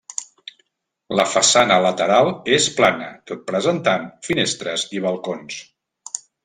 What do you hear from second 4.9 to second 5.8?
i balcons.